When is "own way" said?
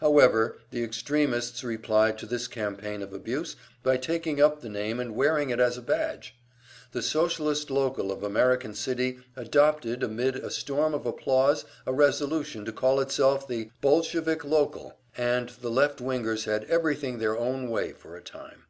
17.36-17.92